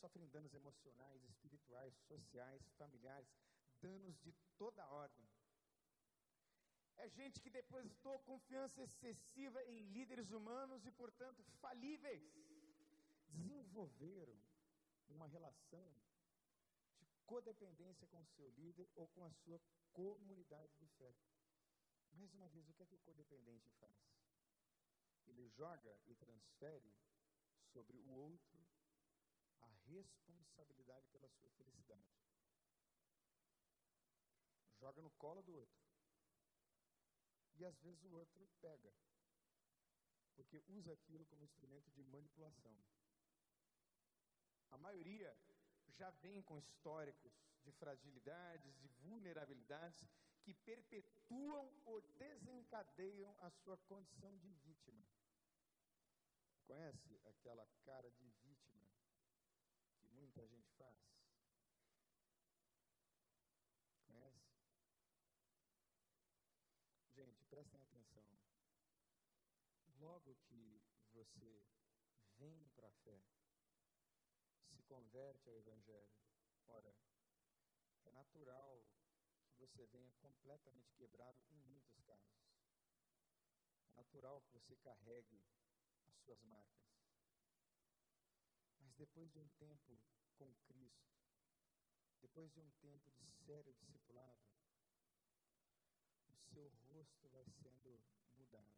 [0.00, 3.28] Sofrem danos emocionais, espirituais, sociais, familiares,
[3.80, 5.28] danos de toda ordem
[7.00, 12.22] é gente que depositou confiança excessiva em líderes humanos e, portanto, falíveis.
[13.28, 14.36] Desenvolveram
[15.10, 15.92] uma relação
[16.98, 19.60] de codependência com o seu líder ou com a sua
[19.92, 21.14] comunidade de fé.
[22.12, 23.96] Mais uma vez, o que é que o codependente faz?
[25.26, 26.92] Ele joga e transfere
[27.72, 28.66] sobre o outro
[29.60, 32.08] a responsabilidade pela sua felicidade.
[34.78, 35.90] Joga no colo do outro
[37.60, 38.90] e às vezes o outro pega,
[40.34, 42.74] porque usa aquilo como instrumento de manipulação.
[44.70, 45.36] A maioria
[45.88, 47.32] já vem com históricos
[47.62, 50.08] de fragilidades, de vulnerabilidades
[50.42, 55.04] que perpetuam ou desencadeiam a sua condição de vítima.
[56.66, 58.88] Conhece aquela cara de vítima
[59.98, 61.10] que muita gente faz?
[67.50, 68.24] prestem atenção.
[69.98, 70.80] Logo que
[71.12, 71.62] você
[72.38, 73.20] vem para a fé,
[74.90, 76.10] converte ao Evangelho,
[76.66, 76.92] ora,
[78.02, 78.84] é natural
[79.46, 82.50] que você venha completamente quebrado em muitos casos.
[83.86, 85.44] É natural que você carregue
[86.06, 86.90] as suas marcas.
[88.80, 89.96] Mas depois de um tempo
[90.36, 91.14] com Cristo,
[92.20, 94.42] depois de um tempo de sério discipulado,
[96.52, 98.02] seu rosto vai sendo
[98.34, 98.74] mudado.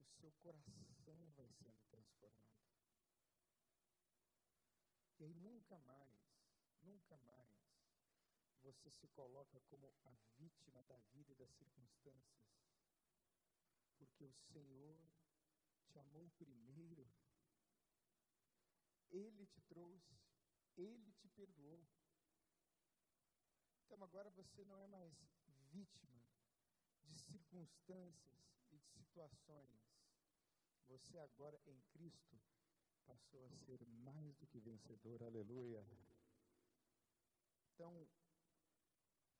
[0.00, 2.77] O seu coração vai sendo transformado.
[5.18, 6.14] E aí nunca mais,
[6.82, 7.50] nunca mais,
[8.62, 12.48] você se coloca como a vítima da vida e das circunstâncias.
[13.96, 14.96] Porque o Senhor
[15.88, 17.10] te amou primeiro.
[19.10, 20.20] Ele te trouxe,
[20.76, 21.84] ele te perdoou.
[23.84, 25.12] Então agora você não é mais
[25.72, 26.22] vítima
[27.02, 29.80] de circunstâncias e de situações.
[30.86, 32.38] Você agora em Cristo
[33.10, 35.22] passou a ser mais do que vencedor.
[35.22, 35.82] Aleluia.
[37.70, 37.92] Então,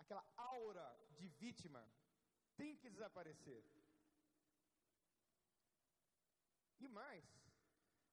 [0.03, 0.87] aquela aura
[1.19, 1.83] de vítima
[2.57, 3.62] tem que desaparecer.
[6.85, 7.27] E mais,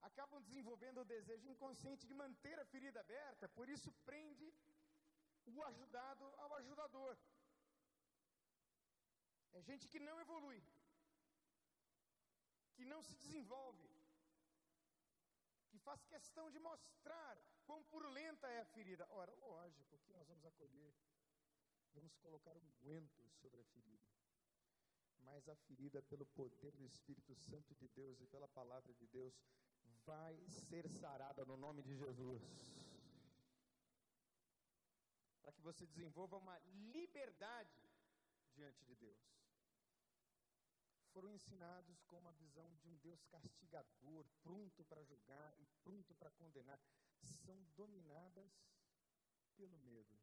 [0.02, 4.48] acabam desenvolvendo o desejo inconsciente de manter a ferida aberta, por isso prende
[5.54, 7.16] o ajudado ao ajudador.
[9.54, 10.62] É gente que não evolui,
[12.76, 13.95] que não se desenvolve,
[15.86, 19.08] faz questão de mostrar quão purulenta é a ferida.
[19.12, 20.94] Ora, lógico que nós vamos acolher,
[21.94, 24.10] vamos colocar um guento sobre a ferida.
[25.20, 29.34] Mas a ferida, pelo poder do Espírito Santo de Deus e pela palavra de Deus,
[30.06, 32.44] vai ser sarada no nome de Jesus
[35.46, 36.58] para que você desenvolva uma
[36.92, 37.88] liberdade
[38.56, 39.45] diante de Deus.
[41.16, 46.30] Foram ensinados com uma visão de um Deus castigador, pronto para julgar e pronto para
[46.32, 46.78] condenar.
[47.46, 48.52] São dominadas
[49.56, 50.20] pelo medo.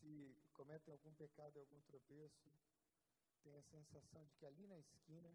[0.00, 2.50] Se cometem algum pecado algum tropeço,
[3.44, 5.32] tem a sensação de que ali na esquina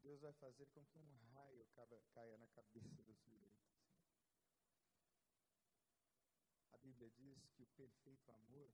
[0.00, 1.66] Deus vai fazer com que um raio
[2.12, 3.74] caia na cabeça do sujeito.
[6.84, 8.70] Bíblia diz que o perfeito amor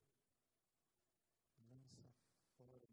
[1.56, 2.12] lança
[2.56, 2.89] fora.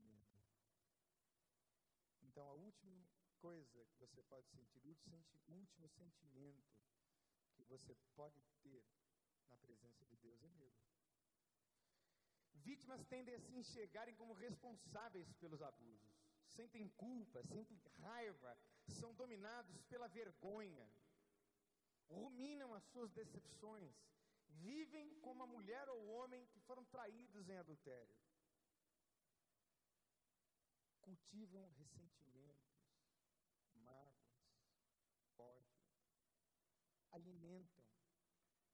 [2.38, 3.04] Então, a última
[3.42, 6.70] coisa que você pode sentir, o último sentimento
[7.56, 8.86] que você pode ter
[9.50, 10.78] na presença de Deus é medo.
[12.54, 16.16] Vítimas tendem a se enxergarem como responsáveis pelos abusos,
[16.46, 20.88] sentem culpa, sentem raiva, são dominados pela vergonha,
[22.08, 23.96] ruminam as suas decepções,
[24.50, 28.16] vivem como a mulher ou o homem que foram traídos em adultério.
[31.08, 32.84] Cultivam ressentimentos,
[33.76, 34.41] mágoas,
[35.38, 35.80] ódio.
[37.12, 37.86] Alimentam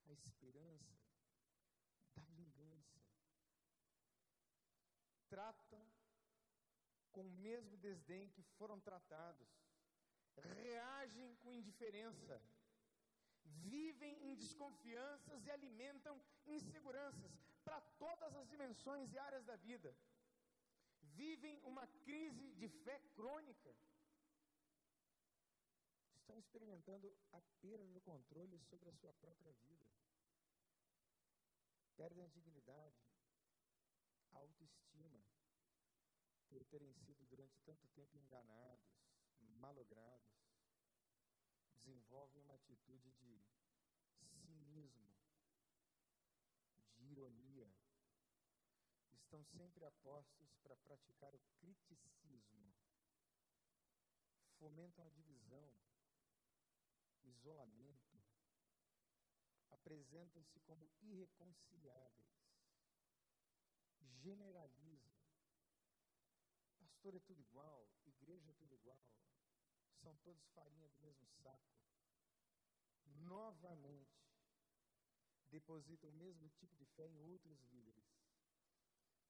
[0.07, 0.97] a esperança
[2.15, 2.99] da vingança.
[5.29, 5.85] Tratam
[7.11, 9.47] com o mesmo desdém que foram tratados.
[10.35, 12.41] Reagem com indiferença
[13.45, 17.31] vivem em desconfianças e alimentam inseguranças
[17.63, 19.95] para todas as dimensões e áreas da vida.
[21.15, 23.75] Vivem uma crise de fé crônica.
[26.15, 29.85] Estão experimentando a perda do controle sobre a sua própria vida.
[31.95, 33.03] Perdem a dignidade,
[34.33, 35.23] a autoestima,
[36.49, 38.93] por terem sido durante tanto tempo enganados,
[39.39, 40.33] malogrados
[41.83, 43.45] desenvolvem uma atitude de
[44.25, 45.13] cinismo,
[46.97, 47.52] de ironia.
[49.33, 52.71] Estão sempre apostos para praticar o criticismo.
[54.59, 55.73] Fomentam a divisão,
[57.23, 58.23] isolamento.
[59.71, 62.45] Apresentam-se como irreconciliáveis.
[64.21, 65.15] Generalizam.
[66.77, 69.01] Pastor é tudo igual, igreja é tudo igual
[70.03, 71.73] são todos farinha do mesmo saco.
[73.05, 74.13] Novamente,
[75.49, 78.12] depositam o mesmo tipo de fé em outros líderes,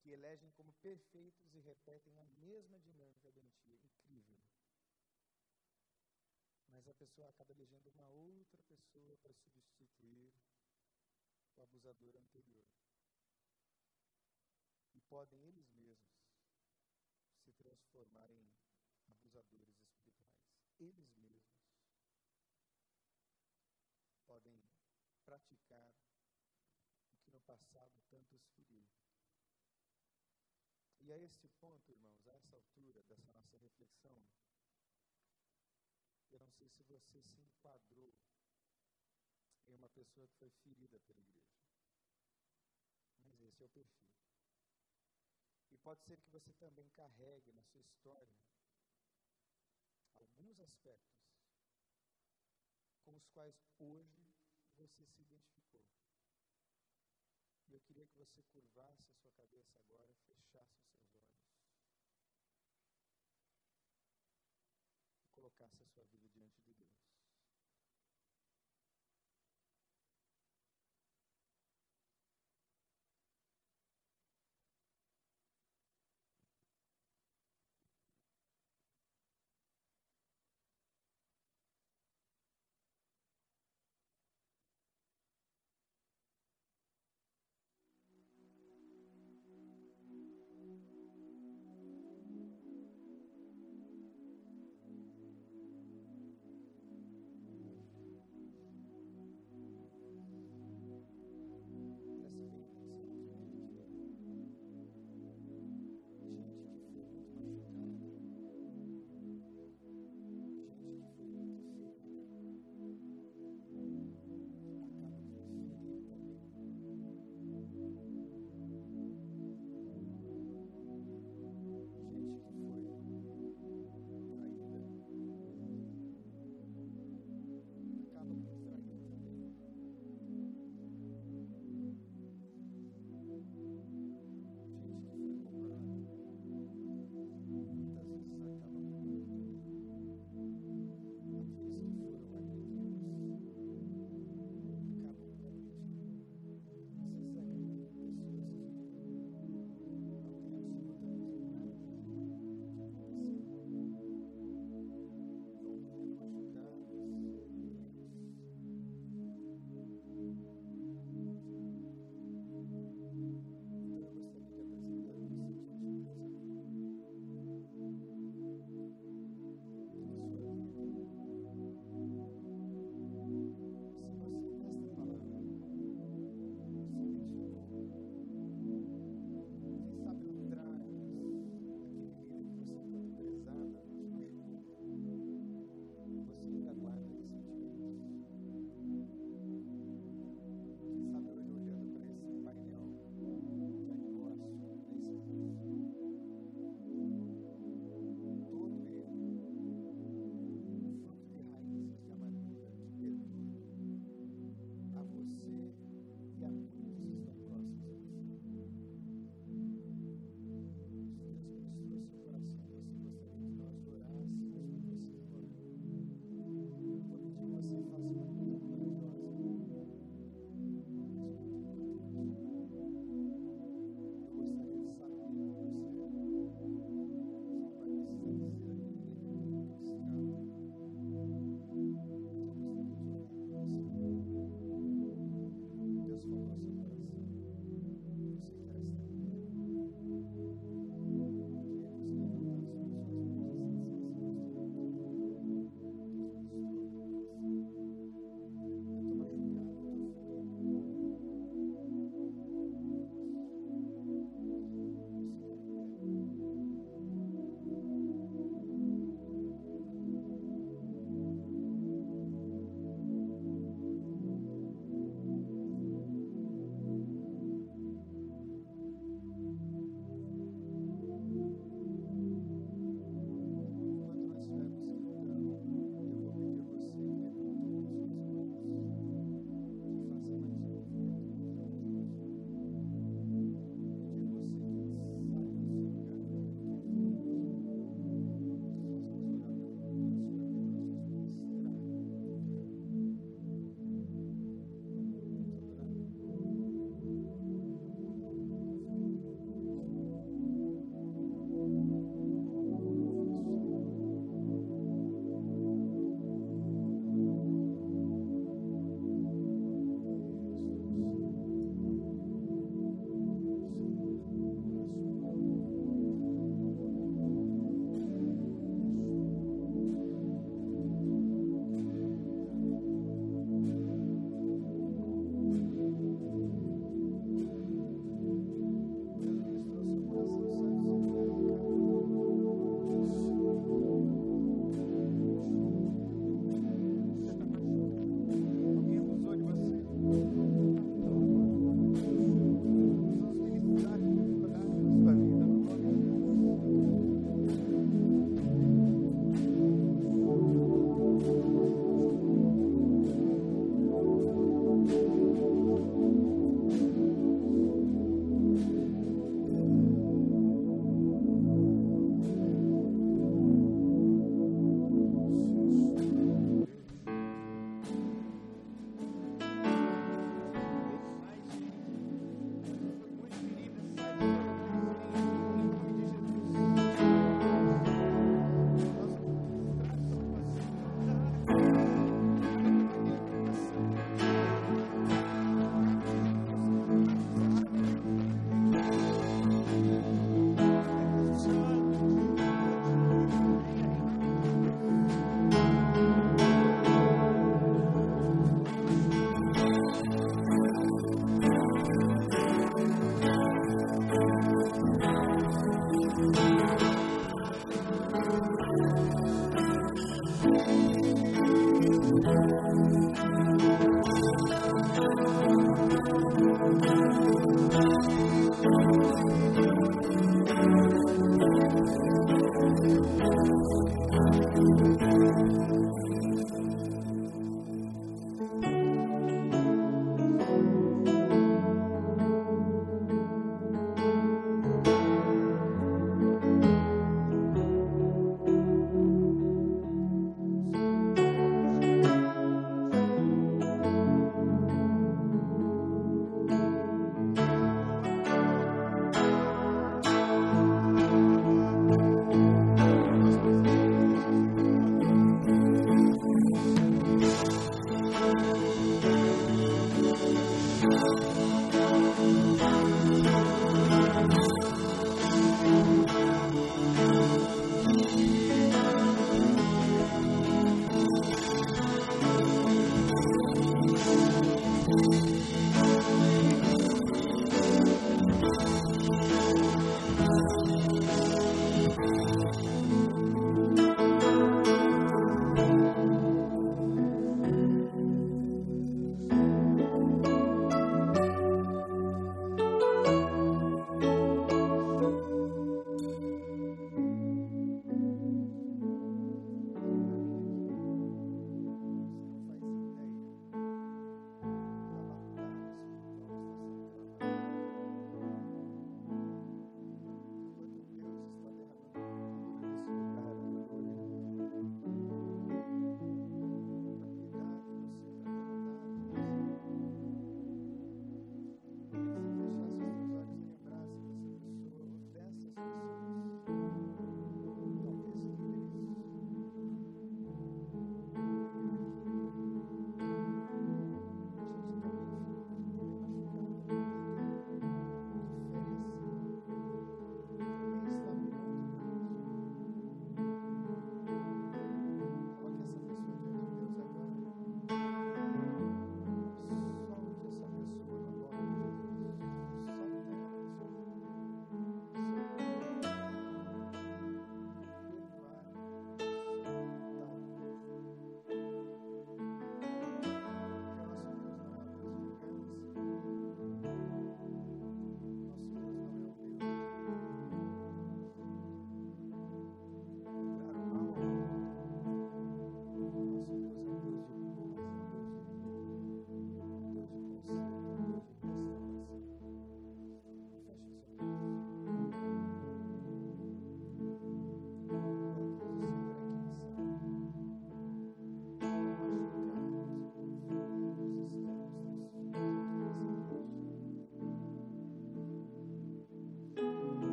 [0.00, 3.78] que elegem como perfeitos e repetem a mesma dinâmica doentia.
[3.82, 4.42] Incrível.
[6.68, 10.32] Mas a pessoa acaba elegendo uma outra pessoa para substituir
[11.56, 12.66] o abusador anterior.
[14.94, 16.20] E podem eles mesmos
[17.44, 18.38] se transformarem
[19.06, 19.80] em abusadores
[20.80, 21.60] eles mesmos
[24.26, 24.58] podem
[25.24, 25.92] praticar
[27.10, 28.86] o que no passado tantos feriu.
[31.02, 34.22] E a este ponto, irmãos, a essa altura dessa nossa reflexão,
[36.30, 38.14] eu não sei se você se enquadrou
[39.66, 41.64] em uma pessoa que foi ferida pela igreja.
[43.22, 44.10] Mas esse é o perfil.
[45.70, 48.36] E pode ser que você também carregue na sua história
[50.14, 51.20] alguns aspectos
[53.04, 54.28] com os quais hoje
[54.76, 55.99] você se identificou.
[57.70, 61.46] E eu queria que você curvasse a sua cabeça agora, fechasse os seus olhos.
[65.22, 66.79] E colocasse a sua vida diante de Deus.